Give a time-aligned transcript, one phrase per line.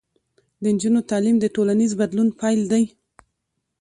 [0.61, 2.83] د نجونو تعلیم د ټولنیز بدلون پیل دی.